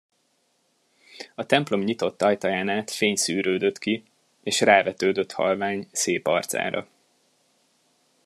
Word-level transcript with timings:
A 1.35 1.45
templom 1.45 1.81
nyitott 1.81 2.21
ajtaján 2.21 2.69
át 2.69 2.91
fény 2.91 3.15
szűrődött 3.15 3.77
ki, 3.77 4.03
és 4.43 4.59
rávetődött 4.61 5.31
halvány, 5.31 5.87
szép 5.91 6.27
arcára. 6.27 6.87